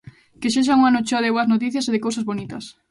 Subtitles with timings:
[0.41, 2.63] Que sexa un ano cheo de boas noticias e de cousas bonitas.